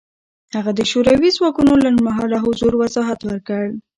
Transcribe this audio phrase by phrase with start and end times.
[0.55, 3.63] هغه د شوروي ځواکونو لنډمهاله حضور وضاحت ورکړ.